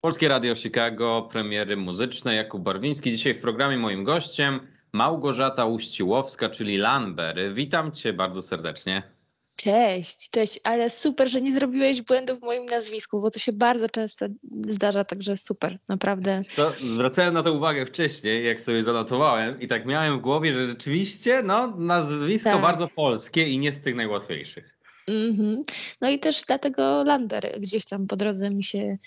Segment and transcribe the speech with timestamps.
[0.00, 2.34] Polskie Radio Chicago, premiery muzyczne.
[2.34, 3.10] Jakub Barwiński.
[3.10, 4.60] Dzisiaj w programie moim gościem
[4.92, 7.54] Małgorzata Uściłowska, czyli Lanber.
[7.54, 9.02] Witam Cię bardzo serdecznie.
[9.56, 13.88] Cześć, cześć, ale super, że nie zrobiłeś błędu w moim nazwisku, bo to się bardzo
[13.88, 14.26] często
[14.68, 16.42] zdarza, także super, naprawdę.
[16.56, 20.66] To zwracałem na to uwagę wcześniej, jak sobie zanotowałem i tak miałem w głowie, że
[20.66, 22.62] rzeczywiście no, nazwisko tak.
[22.62, 24.78] bardzo polskie i nie z tych najłatwiejszych.
[25.08, 25.62] Mm -hmm.
[26.00, 28.98] No i też dlatego Lanber gdzieś tam po drodze mi się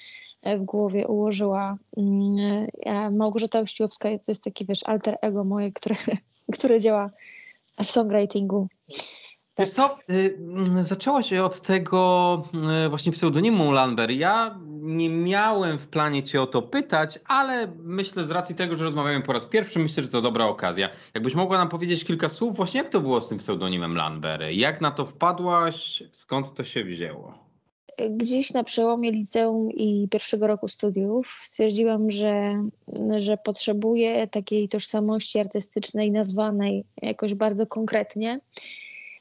[0.43, 1.77] w głowie ułożyła.
[1.97, 5.95] Mm, Małgorzata Uściłowska to jest taki, wiesz, alter ego moje, które,
[6.55, 7.09] które działa
[7.79, 8.67] w songwritingu.
[9.55, 9.65] Tak.
[9.65, 12.43] Wiesz co, y, mm, zaczęłaś od tego
[12.85, 14.11] y, właśnie pseudonimu Lambert.
[14.11, 18.83] Ja nie miałem w planie cię o to pytać, ale myślę z racji tego, że
[18.83, 20.89] rozmawiamy po raz pierwszy, myślę, że to dobra okazja.
[21.13, 24.43] Jakbyś mogła nam powiedzieć kilka słów właśnie jak to było z tym pseudonimem Lambert?
[24.51, 26.03] Jak na to wpadłaś?
[26.11, 27.50] Skąd to się wzięło?
[28.09, 32.63] Gdzieś na przełomie liceum i pierwszego roku studiów stwierdziłam, że,
[33.17, 38.39] że potrzebuję takiej tożsamości artystycznej nazwanej jakoś bardzo konkretnie.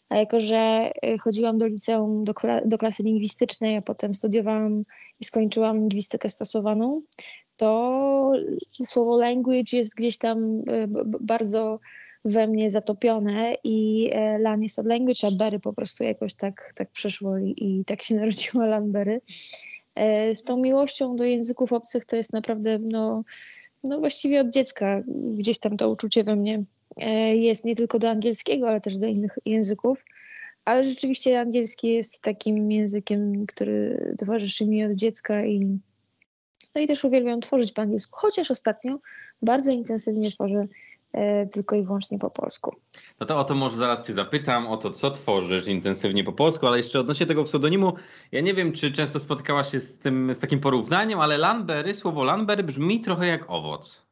[0.08, 4.82] A jako, że y, chodziłam do liceum, do, do klasy lingwistycznej, a potem studiowałam
[5.20, 7.02] i skończyłam lingwistykę stosowaną,
[7.56, 8.32] to
[8.86, 10.88] słowo language jest gdzieś tam y,
[11.20, 11.80] bardzo
[12.24, 16.72] we mnie zatopione i e, Lan jest od language, a Berry po prostu jakoś tak,
[16.76, 19.20] tak przyszło i, i tak się narodziła Lanberry.
[19.94, 23.24] E, z tą miłością do języków obcych to jest naprawdę, no,
[23.84, 25.02] no właściwie od dziecka
[25.38, 26.64] gdzieś tam to uczucie we mnie
[26.96, 30.04] E, jest nie tylko do angielskiego, ale też do innych języków.
[30.64, 35.78] Ale rzeczywiście angielski jest takim językiem, który towarzyszy mi od dziecka i
[36.74, 38.98] no i też uwielbiam tworzyć po angielsku, chociaż ostatnio
[39.42, 40.66] bardzo intensywnie tworzę
[41.52, 42.76] tylko i wyłącznie po polsku.
[43.20, 46.66] No to o to może zaraz Cię zapytam, o to co tworzysz intensywnie po polsku,
[46.66, 47.92] ale jeszcze odnośnie tego pseudonimu,
[48.32, 52.24] ja nie wiem, czy często spotykałaś się z, tym, z takim porównaniem, ale Lanbery, słowo
[52.24, 54.09] Lanbery brzmi trochę jak owoc.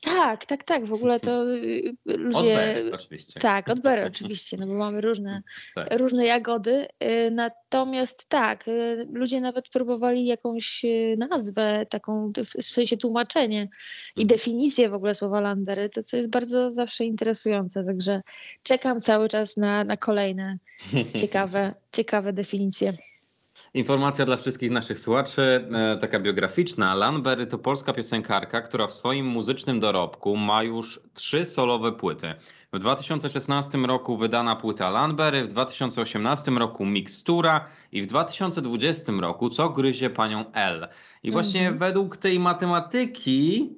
[0.00, 0.86] Tak, tak, tak.
[0.86, 2.38] W ogóle to y, ludzie.
[2.38, 3.40] Od Berry, oczywiście.
[3.40, 5.42] Tak, od Berry oczywiście, no bo mamy różne,
[5.74, 5.98] tak.
[5.98, 6.88] różne jagody.
[7.04, 10.82] Y, natomiast tak, y, ludzie nawet próbowali jakąś
[11.18, 13.68] nazwę, taką w sensie tłumaczenie
[14.16, 14.26] i mhm.
[14.26, 17.84] definicję w ogóle słowa Landbery, to co jest bardzo zawsze interesujące.
[17.84, 18.22] Także
[18.62, 20.58] czekam cały czas na, na kolejne
[21.20, 22.92] ciekawe, ciekawe definicje.
[23.74, 26.94] Informacja dla wszystkich naszych słuchaczy, e, taka biograficzna.
[26.94, 32.34] Lanberry to polska piosenkarka, która w swoim muzycznym dorobku ma już trzy solowe płyty.
[32.72, 39.68] W 2016 roku wydana płyta Lanberry, w 2018 roku Mikstura i w 2020 roku Co
[39.68, 40.88] gryzie panią L.
[41.22, 41.78] I właśnie mhm.
[41.78, 43.70] według tej matematyki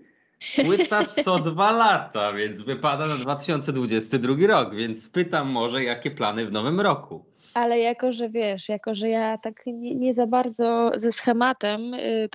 [0.65, 4.75] płyta co dwa lata, więc wypada na 2022 rok.
[4.75, 7.32] Więc pytam może, jakie plany w nowym roku?
[7.55, 12.29] Ale jako, że wiesz, jako, że ja tak nie, nie za bardzo ze schematem, y,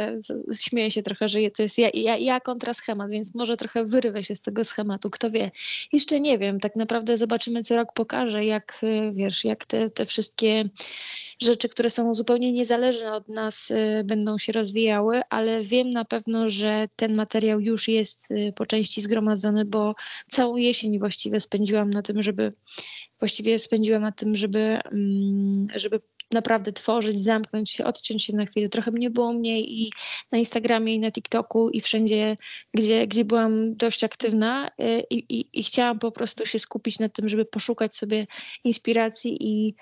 [0.60, 4.24] śmieję się trochę, że to jest ja, ja, ja kontra schemat, więc może trochę wyrywę
[4.24, 5.52] się z tego schematu, kto wie.
[5.94, 10.06] Jeszcze nie wiem, tak naprawdę zobaczymy, co rok pokaże, jak y, wiesz, jak te, te
[10.06, 10.70] wszystkie
[11.42, 16.50] rzeczy, które są zupełnie niezależne od nas, y, będą się rozwijały, ale wiem na pewno,
[16.50, 19.96] że ten materiał już jest po części zgromadzony, bo
[20.30, 22.54] całą jesień właściwie spędziłam na tym, żeby
[23.20, 26.02] właściwie spędziłam na tym, żeby, mm, żeby
[26.34, 28.70] naprawdę tworzyć, zamknąć się, odciąć się na chwilę.
[28.70, 29.92] Trochę mnie było mniej i
[30.32, 32.38] na Instagramie, i na TikToku, i wszędzie,
[32.74, 37.10] gdzie, gdzie byłam dość aktywna y, i, i, i chciałam po prostu się skupić na
[37.10, 38.28] tym, żeby poszukać sobie
[38.64, 39.76] inspiracji i,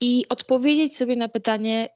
[0.00, 1.88] i odpowiedzieć sobie na pytanie,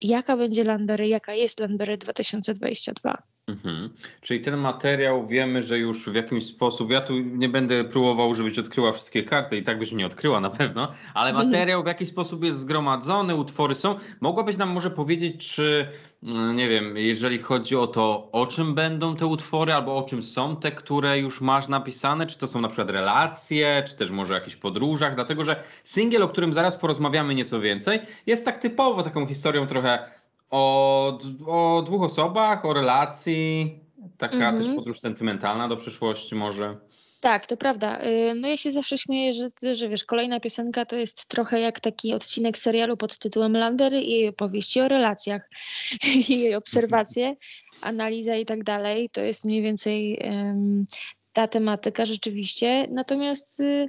[0.00, 3.22] jaka będzie Landberry, jaka jest Landberry 2022.
[3.48, 3.90] Mhm.
[4.20, 8.58] Czyli ten materiał wiemy, że już w jakimś sposób, ja tu nie będę próbował, żebyś
[8.58, 12.44] odkryła wszystkie karty i tak byś nie odkryła na pewno, ale materiał w jakiś sposób
[12.44, 13.98] jest zgromadzony, utwory są.
[14.20, 15.88] Mogłabyś nam może powiedzieć, czy
[16.28, 20.22] mm, nie wiem, jeżeli chodzi o to, o czym będą te utwory, albo o czym
[20.22, 24.34] są te, które już masz napisane, czy to są na przykład relacje, czy też może
[24.34, 29.02] o jakichś podróżach, dlatego że singiel, o którym zaraz porozmawiamy nieco więcej, jest tak typowo
[29.02, 30.15] taką historią trochę
[30.50, 33.80] o, o dwóch osobach, o relacji,
[34.18, 34.58] taka mhm.
[34.58, 36.76] też podróż sentymentalna do przyszłości może.
[37.20, 38.00] Tak, to prawda.
[38.02, 41.80] Y, no ja się zawsze śmieję, że, że wiesz, kolejna piosenka to jest trochę jak
[41.80, 45.50] taki odcinek serialu pod tytułem Lambery i jej opowieści o relacjach
[46.28, 47.36] i jej obserwacje,
[47.80, 49.10] analiza i tak dalej.
[49.10, 50.86] To jest mniej więcej um,
[51.32, 52.86] ta tematyka rzeczywiście.
[52.90, 53.88] Natomiast y,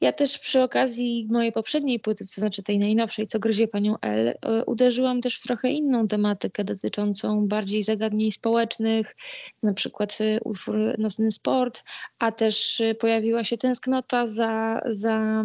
[0.00, 4.28] ja też przy okazji mojej poprzedniej płyty, to znaczy tej najnowszej, co gryzie panią L,
[4.28, 9.16] e, uderzyłam też w trochę inną tematykę dotyczącą bardziej zagadnień społecznych,
[9.62, 11.82] na przykład e, utwór Nocny Sport,
[12.18, 15.44] a też e, pojawiła się tęsknota za, za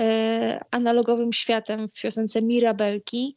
[0.00, 3.36] e, analogowym światem w piosence Mirabelki.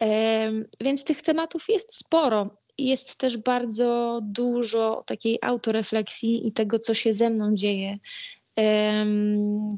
[0.00, 6.94] E, więc tych tematów jest sporo jest też bardzo dużo takiej autorefleksji i tego, co
[6.94, 7.98] się ze mną dzieje.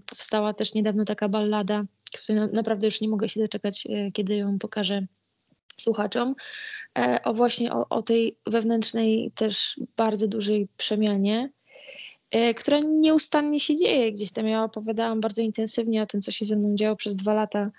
[0.07, 4.59] Powstała też niedawno taka ballada, której naprawdę już nie mogę się doczekać, e, kiedy ją
[4.59, 5.07] pokażę
[5.73, 6.35] słuchaczom,
[6.99, 11.51] e, o właśnie o, o tej wewnętrznej też bardzo dużej przemianie,
[12.31, 14.13] e, która nieustannie się dzieje.
[14.13, 17.35] Gdzieś tam ja opowiadałam bardzo intensywnie o tym, co się ze mną działo przez dwa
[17.35, 17.71] lata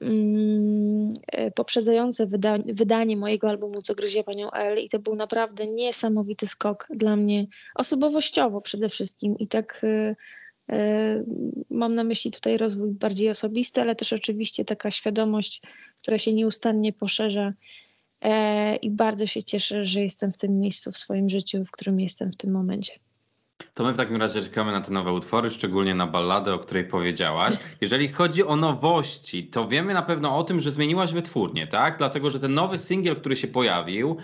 [0.00, 1.12] mm,
[1.54, 4.78] poprzedzające wyda wydanie mojego albumu Co gryzie panią L.
[4.78, 9.38] I to był naprawdę niesamowity skok dla mnie osobowościowo przede wszystkim.
[9.38, 9.82] I tak
[11.70, 15.62] mam na myśli tutaj rozwój bardziej osobisty, ale też oczywiście taka świadomość,
[16.02, 17.52] która się nieustannie poszerza.
[18.22, 22.00] E, I bardzo się cieszę, że jestem w tym miejscu w swoim życiu, w którym
[22.00, 22.92] jestem w tym momencie.
[23.74, 26.84] To my w takim razie czekamy na te nowe utwory, szczególnie na balladę, o której
[26.84, 27.52] powiedziałaś.
[27.80, 31.98] Jeżeli chodzi o nowości, to wiemy na pewno o tym, że zmieniłaś wytwórnię, tak?
[31.98, 34.16] Dlatego, że ten nowy singiel, który się pojawił,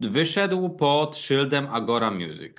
[0.00, 2.52] wyszedł pod szyldem Agora Music.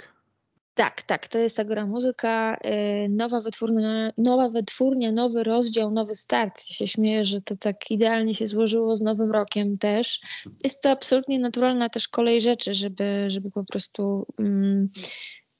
[0.73, 2.57] Tak, tak, to jest Agora Muzyka,
[3.05, 6.63] y, nowa wytwórnia, nowa wytwórnia, nowy rozdział, nowy start.
[6.69, 10.21] Ja się śmieję, że to tak idealnie się złożyło z nowym rokiem też.
[10.63, 14.89] Jest to absolutnie naturalna też kolej rzeczy, żeby, żeby po prostu um,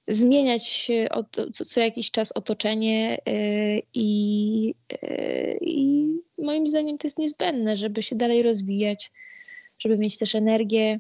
[0.08, 0.92] zmieniać
[1.32, 8.04] co, co, jakiś czas otoczenie y, i, y, i moim zdaniem to jest niezbędne, żeby
[8.04, 9.12] się dalej rozwijać,
[9.80, 11.00] żeby mieć też energię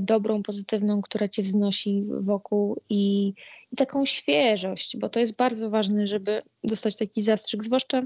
[0.00, 3.28] dobrą, pozytywną, która cię wznosi wokół i,
[3.72, 8.00] i taką świeżość, bo to jest bardzo ważne, żeby dostać taki zastrzyk, zwłaszcza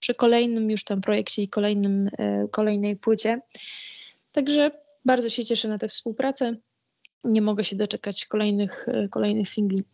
[0.00, 3.40] przy kolejnym już tam projekcie i kolejnym, e, kolejnej płycie.
[4.32, 4.70] Także
[5.04, 6.56] bardzo się cieszę na tę współpracę.
[7.24, 9.84] Nie mogę się doczekać kolejnych, e, kolejnych singli.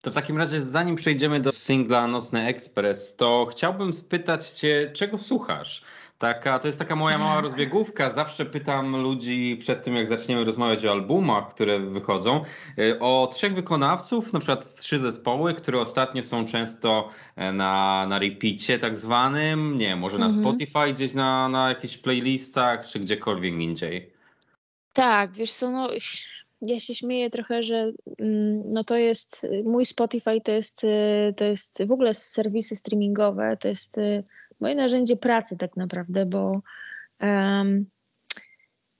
[0.00, 5.18] To w takim razie, zanim przejdziemy do singla Nocny Ekspres, to chciałbym spytać Cię, czego
[5.18, 5.82] słuchasz?
[6.18, 8.10] Taka, to jest taka moja mała rozbiegówka.
[8.10, 12.44] Zawsze pytam ludzi przed tym, jak zaczniemy rozmawiać o albumach, które wychodzą,
[12.78, 18.18] y, o trzech wykonawców, na przykład trzy zespoły, które ostatnio są często e, na, na
[18.18, 20.44] repeacie tak zwanym, nie może na mhm.
[20.44, 24.12] Spotify, gdzieś na, na jakichś playlistach, czy gdziekolwiek indziej.
[24.92, 25.88] Tak, wiesz co, no
[26.62, 31.44] ja się śmieję trochę, że mm, no to jest, mój Spotify to jest, y, to
[31.44, 34.24] jest w ogóle serwisy streamingowe, to jest y,
[34.60, 36.60] moje narzędzie pracy tak naprawdę, bo
[37.20, 37.86] um,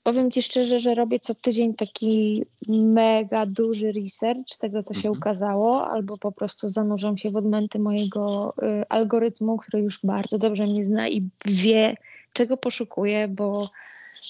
[0.02, 5.18] powiem Ci szczerze, że robię co tydzień taki mega duży research tego, co się mhm.
[5.18, 10.64] ukazało, albo po prostu zanurzam się w odmęty mojego y, algorytmu, który już bardzo dobrze
[10.64, 11.96] mnie zna i wie,
[12.32, 13.68] czego poszukuję, bo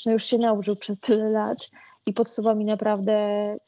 [0.07, 1.71] no już się nauczył przez tyle lat
[2.07, 3.17] i podsuwa mi naprawdę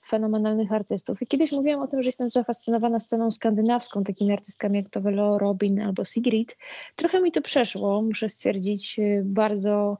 [0.02, 1.22] fenomenalnych artystów.
[1.22, 5.80] I kiedyś mówiłam o tym, że jestem zafascynowana sceną skandynawską, takimi artystkami jak Tovelo, Robin
[5.80, 6.56] albo Sigrid.
[6.96, 9.98] Trochę mi to przeszło, muszę stwierdzić y, bardzo,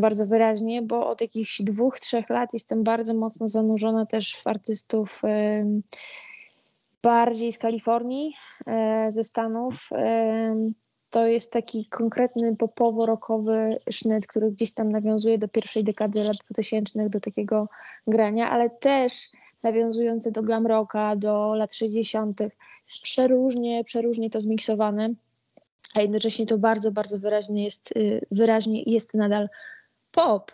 [0.00, 5.22] bardzo wyraźnie, bo od jakichś dwóch, trzech lat jestem bardzo mocno zanurzona też w artystów
[7.02, 8.34] bardziej z Kalifornii,
[8.66, 9.88] e, ze Stanów
[11.12, 17.08] to jest taki konkretny popowo-rokowy sznyt, który gdzieś tam nawiązuje do pierwszej dekady lat 2000
[17.08, 17.68] do takiego
[18.06, 19.28] grania, ale też
[19.62, 22.40] nawiązujący do glam rocka, do lat 60.
[22.40, 25.14] Jest przeróżnie, przeróżnie to zmiksowane,
[25.94, 29.48] a jednocześnie to bardzo, bardzo wyraźnie jest, y, wyraźnie jest nadal
[30.10, 30.52] pop.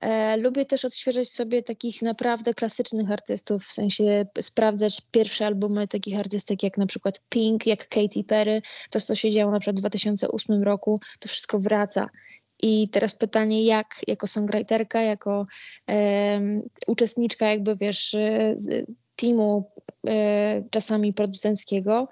[0.00, 6.18] E, lubię też odświeżać sobie takich naprawdę klasycznych artystów, w sensie sprawdzać pierwsze albumy takich
[6.18, 9.80] artystek jak na przykład Pink, jak Katy Perry, to co się działo na przykład w
[9.80, 12.08] 2008 roku, to wszystko wraca.
[12.62, 15.46] I teraz pytanie, jak jako songwriterka, jako
[15.88, 18.16] um, uczestniczka jakby wiesz
[19.16, 19.70] teamu
[20.06, 22.08] e, czasami producenckiego,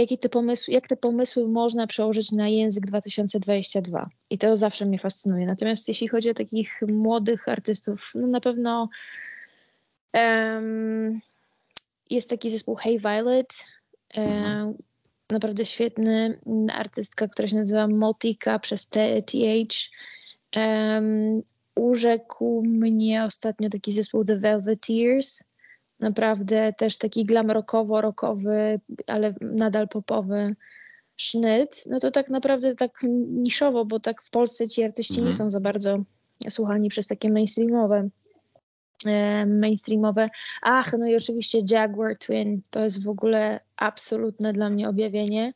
[0.00, 4.08] jakie te pomysły, jak te pomysły można przełożyć na język 2022.
[4.30, 5.46] I to zawsze mnie fascynuje.
[5.46, 8.88] Natomiast jeśli chodzi o takich młodych artystów, no na pewno
[10.14, 11.20] um,
[12.10, 13.66] jest taki zespół Hey Violet,
[14.16, 14.74] um,
[15.30, 16.40] naprawdę świetny
[16.72, 19.90] artystka, która się nazywa Motika przez TH.
[20.56, 21.42] Um,
[21.74, 25.42] urzekł mnie ostatnio taki zespół The Velveteers
[26.00, 30.56] naprawdę też taki glam rockowo-rockowy, ale nadal popowy
[31.16, 35.36] sznyt, no to tak naprawdę tak niszowo, bo tak w Polsce ci artyści nie mhm.
[35.36, 35.98] są za bardzo
[36.48, 38.08] słuchani przez takie mainstreamowe
[39.06, 40.30] e, mainstreamowe.
[40.62, 45.54] Ach, no i oczywiście Jaguar Twin, to jest w ogóle absolutne dla mnie objawienie.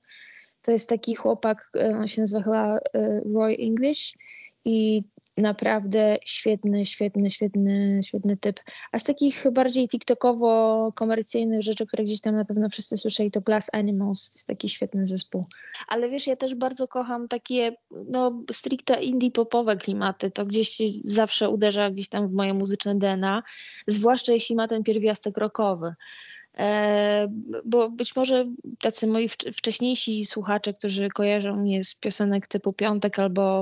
[0.63, 4.15] To jest taki chłopak, e, on się nazywa chyba e, Roy English
[4.65, 5.03] i
[5.37, 8.61] naprawdę świetny, świetny, świetny, świetny typ.
[8.93, 13.71] A z takich bardziej TikTokowo-komercyjnych rzeczy, które gdzieś tam na pewno wszyscy słyszeli, to Glass
[13.73, 14.31] Animals.
[14.35, 15.45] Jest taki świetny zespół.
[15.89, 20.31] Ale wiesz, ja też bardzo kocham takie no, stricte indie popowe klimaty.
[20.31, 23.43] To gdzieś zawsze uderza gdzieś tam w moje muzyczne DNA,
[23.87, 25.95] zwłaszcza jeśli ma ten pierwiastek rockowy.
[26.59, 27.29] E,
[27.65, 28.47] bo być może
[28.81, 33.61] tacy moi wcześniejsi słuchacze, którzy kojarzą mnie z piosenek typu Piątek albo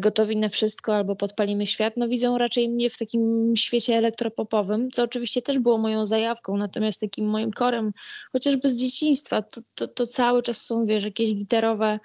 [0.00, 5.02] Gotowi na wszystko, albo Podpalimy świat, no widzą raczej mnie w takim świecie elektropopowym, co
[5.02, 7.92] oczywiście też było moją zajawką, natomiast takim moim korem,
[8.32, 12.00] chociażby z dzieciństwa, to, to, to cały czas są, wiesz, jakieś gitarowe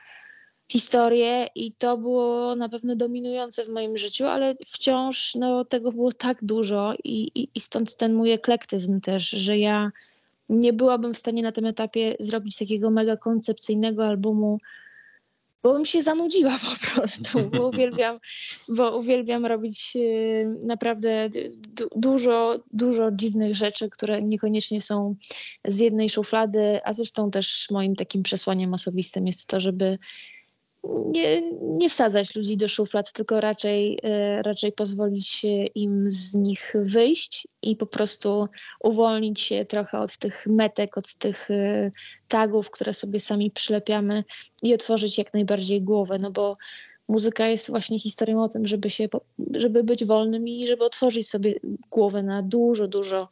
[0.72, 6.12] historie i to było na pewno dominujące w moim życiu, ale wciąż no, tego było
[6.12, 9.92] tak dużo i, i, i stąd ten mój eklektyzm też, że ja
[10.50, 14.60] nie byłabym w stanie na tym etapie zrobić takiego mega koncepcyjnego albumu,
[15.64, 18.18] bo bym się zanudziła po prostu, bo uwielbiam,
[18.68, 21.30] bo uwielbiam robić y, naprawdę
[21.96, 25.16] dużo, dużo dziwnych rzeczy, które niekoniecznie są
[25.66, 29.98] z jednej szuflady, a zresztą też moim takim przesłaniem osobistym jest to, żeby
[30.84, 35.46] nie, nie wsadzać ludzi do szuflad, tylko raczej, e, raczej pozwolić
[35.76, 38.48] im z nich wyjść i po prostu
[38.84, 41.92] uwolnić się trochę od tych metek, od tych e,
[42.28, 44.24] tagów, które sobie sami przylepiamy
[44.64, 46.58] i otworzyć jak najbardziej głowę, no bo
[47.08, 49.08] muzyka jest właśnie historią o tym, żeby się,
[49.56, 51.56] żeby być wolnym i żeby otworzyć sobie
[51.90, 53.30] głowę na dużo, dużo,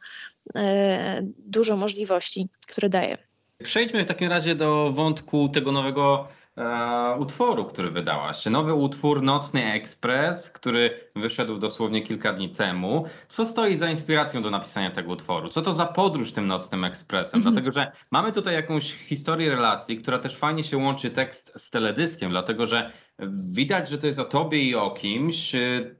[0.54, 3.18] e, dużo możliwości, które daje.
[3.64, 8.46] Przejdźmy w takim razie do wątku tego nowego e, utworu, który wydałaś.
[8.46, 13.04] Nowy utwór Nocny Ekspres, który wyszedł dosłownie kilka dni temu.
[13.28, 15.48] Co stoi za inspiracją do napisania tego utworu?
[15.48, 17.38] Co to za podróż tym Nocnym Ekspresem?
[17.38, 17.54] Mhm.
[17.54, 22.30] Dlatego, że mamy tutaj jakąś historię relacji, która też fajnie się łączy tekst z teledyskiem,
[22.30, 22.92] dlatego, że
[23.50, 25.52] Widać, że to jest o tobie i o kimś.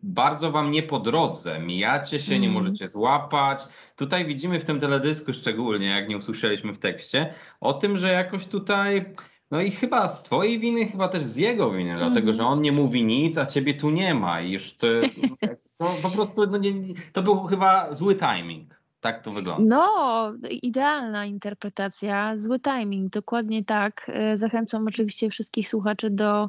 [0.03, 1.61] Bardzo wam nie po drodze.
[1.61, 2.65] Mijacie się, nie mhm.
[2.65, 3.63] możecie złapać.
[3.97, 8.47] Tutaj widzimy w tym teledysku szczególnie, jak nie usłyszeliśmy w tekście, o tym, że jakoś
[8.47, 9.15] tutaj
[9.51, 11.99] no i chyba z twojej winy, chyba też z jego winy, mm.
[11.99, 14.41] dlatego że on nie mówi nic, a ciebie tu nie ma.
[14.41, 14.87] I już to,
[15.79, 16.73] to po prostu no nie,
[17.13, 18.78] to był chyba zły timing.
[19.01, 19.77] Tak to wygląda.
[19.77, 24.11] No, idealna interpretacja, zły timing, dokładnie tak.
[24.15, 26.49] E, zachęcam oczywiście wszystkich słuchaczy do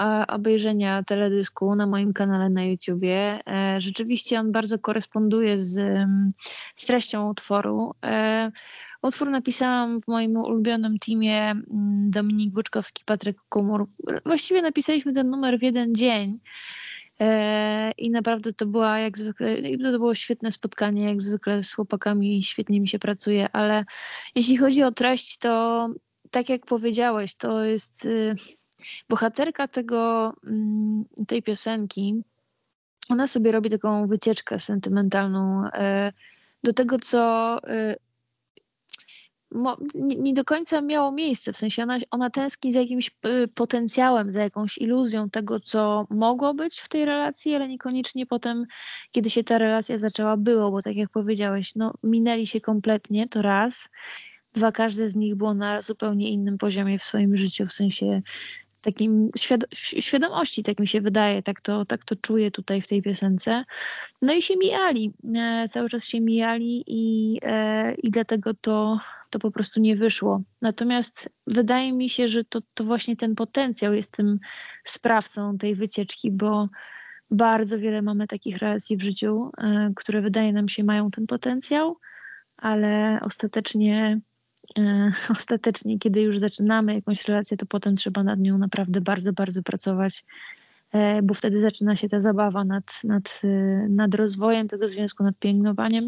[0.00, 3.40] e, obejrzenia teledysku na moim kanale na YouTubie.
[3.46, 6.06] E, rzeczywiście on bardzo koresponduje z,
[6.76, 7.94] z treścią utworu.
[9.02, 13.86] Utwór napisałam w moim ulubionym teamie mm, Dominik Buczkowski, Patryk Kumur.
[14.26, 16.40] Właściwie napisaliśmy ten numer w jeden dzień.
[17.20, 19.56] E, I naprawdę to była jak zwykle,
[19.92, 23.84] to było świetne spotkanie, jak zwykle z chłopakami świetnie mi się pracuje, ale
[24.34, 25.88] jeśli chodzi o treść, to
[26.30, 28.34] tak jak powiedziałeś, to jest y,
[29.08, 32.22] bohaterka tego, mm, tej piosenki,
[33.08, 36.12] ona sobie robi taką wycieczkę sentymentalną e,
[36.64, 37.96] do tego, co y,
[39.94, 41.52] nie, do końca miało miejsce.
[41.52, 46.54] W sensie ona, ona tęskni za jakimś y, potencjałem, za jakąś iluzją tego, co mogło
[46.54, 48.66] być w tej relacji, ale niekoniecznie potem,
[49.12, 53.42] kiedy się ta relacja zaczęła, było, bo tak jak powiedziałeś, no, minęli się kompletnie, to
[53.42, 53.88] raz.
[54.52, 58.22] Dwa, każde z nich było na zupełnie innym poziomie w swoim życiu, w sensie
[58.80, 59.30] takim
[59.76, 63.64] świadomości, tak mi się wydaje, tak to, tak to czuję tutaj w tej piosence.
[64.22, 68.98] No i się mijali, e, cały czas się mijali i, e, i dlatego to,
[69.30, 70.42] to po prostu nie wyszło.
[70.62, 74.36] Natomiast wydaje mi się, że to, to właśnie ten potencjał jest tym
[74.84, 76.68] sprawcą tej wycieczki, bo
[77.30, 81.96] bardzo wiele mamy takich relacji w życiu, e, które wydaje nam się mają ten potencjał,
[82.56, 84.20] ale ostatecznie
[85.30, 90.24] ostatecznie, kiedy już zaczynamy jakąś relację, to potem trzeba nad nią naprawdę bardzo, bardzo pracować,
[90.92, 93.48] e, bo wtedy zaczyna się ta zabawa nad, nad, e,
[93.88, 96.04] nad rozwojem tego związku, nad pielęgnowaniem.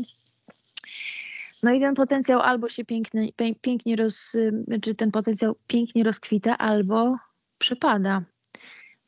[1.63, 3.29] No i ten potencjał albo się pięknie,
[3.61, 4.37] pięknie roz,
[4.83, 7.17] czy ten potencjał pięknie rozkwita, albo
[7.59, 8.23] przepada.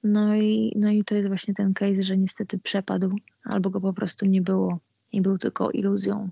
[0.02, 3.92] No i, no i to jest właśnie ten case, że niestety przepadł, albo go po
[3.92, 4.78] prostu nie było
[5.12, 6.30] i był tylko iluzją.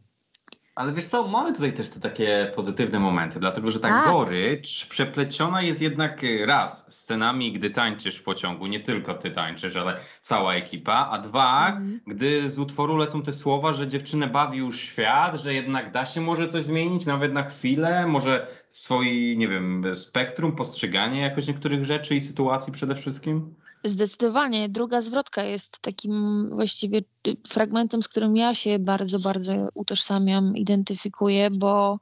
[0.80, 4.04] Ale wiesz co, mamy tutaj też te takie pozytywne momenty, dlatego że ta tak.
[4.06, 9.96] gorycz przepleciona jest jednak raz scenami, gdy tańczysz w pociągu, nie tylko ty tańczysz, ale
[10.22, 12.00] cała ekipa, a dwa, mhm.
[12.06, 16.20] gdy z utworu lecą te słowa, że dziewczynę bawi już świat, że jednak da się
[16.20, 22.14] może coś zmienić, nawet na chwilę, może swój, nie wiem, spektrum, postrzeganie jakoś niektórych rzeczy
[22.14, 23.54] i sytuacji przede wszystkim.
[23.84, 24.68] Zdecydowanie.
[24.68, 27.00] Druga zwrotka jest takim właściwie
[27.48, 31.98] fragmentem, z którym ja się bardzo, bardzo utożsamiam, identyfikuję, bo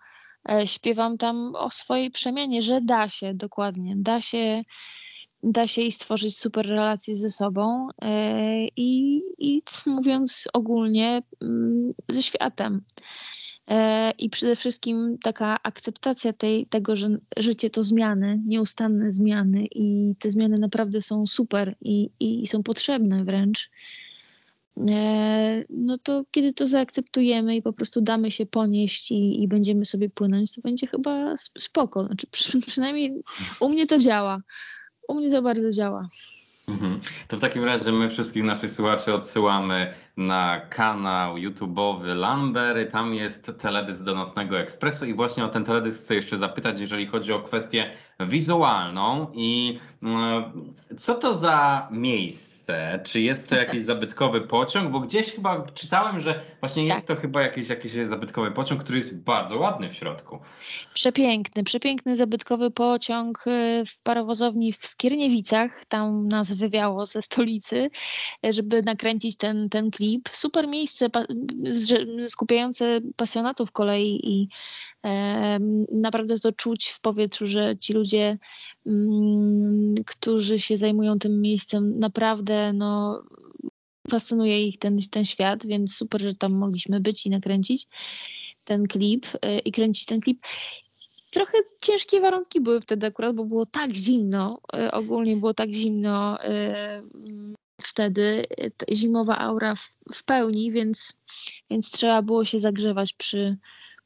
[0.50, 4.64] e, śpiewam tam o swojej przemianie, że da się, dokładnie, da się
[5.42, 12.22] da się i stworzyć super relacje ze sobą e, i, i mówiąc ogólnie mm, ze
[12.22, 12.84] światem.
[13.68, 17.08] E, I przede wszystkim taka akceptacja tej, tego, że
[17.38, 23.24] życie to zmiany, nieustanne zmiany i te zmiany naprawdę są super i, i są potrzebne
[23.24, 23.70] wręcz.
[24.88, 29.84] E, no to kiedy to zaakceptujemy i po prostu damy się ponieść i, i będziemy
[29.84, 32.04] sobie płynąć, to będzie chyba spoko.
[32.04, 33.22] Znaczy, przy, przynajmniej
[33.60, 34.42] u mnie to działa.
[35.08, 36.08] U mnie to bardzo działa.
[36.68, 37.00] Mhm.
[37.28, 42.86] To w takim razie my wszystkich naszych słuchaczy odsyłamy na kanał YouTube'owy Lambery.
[42.86, 47.06] Tam jest teledysk do Nocnego Ekspresu i właśnie o ten teledysk chcę jeszcze zapytać, jeżeli
[47.06, 49.78] chodzi o kwestię wizualną i
[50.90, 52.57] y, co to za miejsce?
[53.04, 54.92] Czy jest to jakiś zabytkowy pociąg?
[54.92, 57.16] Bo gdzieś chyba czytałem, że właśnie jest tak.
[57.16, 60.38] to chyba jakiś, jakiś zabytkowy pociąg, który jest bardzo ładny w środku.
[60.94, 65.84] Przepiękny, przepiękny zabytkowy pociąg y, w parowozowni w Skierniewicach.
[65.88, 67.90] Tam nas wywiało ze stolicy,
[68.50, 70.28] żeby nakręcić ten, ten klip.
[70.28, 71.06] Super miejsce
[72.28, 74.48] skupiające pasjonatów kolei i
[75.92, 78.38] Naprawdę to czuć w powietrzu, że ci ludzie,
[78.86, 83.22] mm, którzy się zajmują tym miejscem, naprawdę no,
[84.10, 87.86] fascynuje ich ten, ten świat, więc super, że tam mogliśmy być i nakręcić
[88.64, 90.46] ten klip e, i kręcić ten klip.
[91.30, 96.42] Trochę ciężkie warunki były wtedy akurat, bo było tak zimno, e, ogólnie było tak zimno
[96.44, 97.02] e,
[97.82, 98.44] wtedy,
[98.92, 99.74] zimowa aura
[100.12, 101.20] w, pełni, więc,
[101.70, 103.56] więc trzeba było się zagrzewać przy,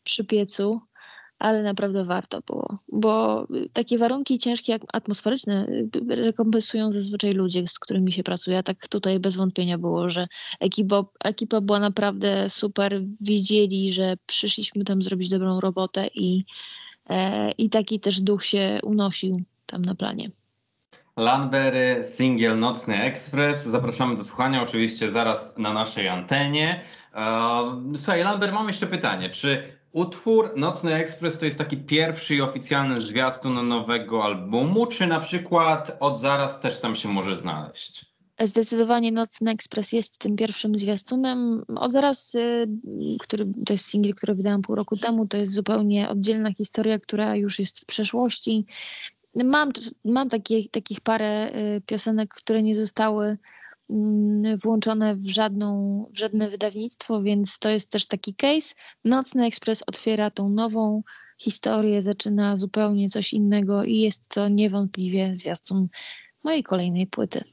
[0.05, 0.81] przy piecu,
[1.43, 5.67] ale naprawdę warto było, bo takie warunki ciężkie, atmosferyczne
[6.09, 8.59] rekompensują zazwyczaj ludzie, z którymi się pracuje.
[8.59, 10.27] A tak tutaj bez wątpienia było, że
[10.61, 16.45] ekipa, ekipa była naprawdę super, wiedzieli, że przyszliśmy tam zrobić dobrą robotę i,
[17.11, 20.31] e, i taki też duch się unosił tam na planie.
[21.17, 23.65] Landberry, singiel Nocny Ekspres.
[23.65, 26.85] Zapraszamy do słuchania oczywiście zaraz na naszej antenie.
[27.15, 29.31] E, słuchaj, Lambert, mam jeszcze pytanie.
[29.31, 35.21] Czy utwór Nocny Ekspres to jest taki pierwszy i oficjalny zwiastun nowego albumu, czy na
[35.21, 38.13] przykład od zaraz też tam się może znaleźć?
[38.41, 41.65] Zdecydowanie Nocny Ekspres jest tym pierwszym zwiastunem.
[41.77, 42.67] Od zaraz, y,
[43.21, 47.37] który, to jest singiel, który wydałam pół roku temu, to jest zupełnie oddzielna historia, która
[47.37, 48.67] już jest w przeszłości.
[49.45, 49.73] Mam,
[50.05, 53.39] mam takie, takich parę y, piosenek, które nie zostały
[54.63, 58.75] włączone w, żadną, w żadne wydawnictwo, więc to jest też taki case.
[59.05, 61.03] Nocny Ekspres otwiera tą nową
[61.39, 65.87] historię, zaczyna zupełnie coś innego i jest to niewątpliwie zwiastun
[66.45, 67.45] mojej kolejnej płyty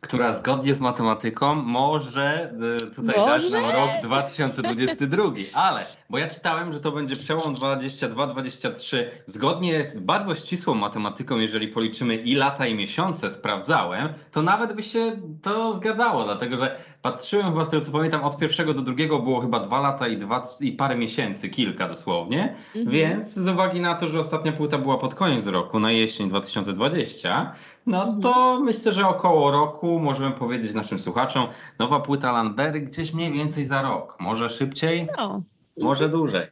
[0.00, 3.26] która zgodnie z matematyką może y, tutaj może?
[3.26, 5.22] dać nam rok 2022,
[5.54, 9.04] ale bo ja czytałem, że to będzie przełom 22-23.
[9.26, 14.82] Zgodnie z bardzo ścisłą matematyką, jeżeli policzymy i lata i miesiące sprawdzałem, to nawet by
[14.82, 19.18] się to zgadzało, dlatego że patrzyłem chyba z tego co pamiętam, od pierwszego do drugiego
[19.18, 22.90] było chyba dwa lata i, dwa, i parę miesięcy, kilka dosłownie, mhm.
[22.90, 27.52] więc z uwagi na to, że ostatnia płyta była pod koniec roku, na jesień 2020,
[27.86, 33.32] no to myślę, że około roku możemy powiedzieć naszym słuchaczom, nowa płyta Landberry gdzieś mniej
[33.32, 35.06] więcej za rok, może szybciej?
[35.18, 35.42] No.
[35.80, 36.46] Może dłużej.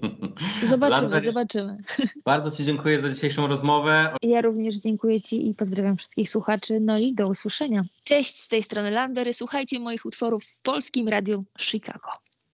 [0.70, 1.76] Zobaczymy, zobaczymy.
[2.24, 4.14] Bardzo Ci dziękuję za dzisiejszą rozmowę.
[4.22, 6.80] Ja również dziękuję Ci i pozdrawiam wszystkich słuchaczy.
[6.80, 7.82] No i do usłyszenia.
[8.04, 9.34] Cześć z tej strony Landery.
[9.34, 12.08] Słuchajcie moich utworów w polskim radiu Chicago.